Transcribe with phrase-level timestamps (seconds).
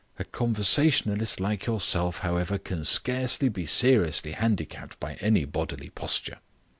[0.17, 6.39] A conversationalist like yourself, however, can scarcely be seriously handicapped by any bodily posture.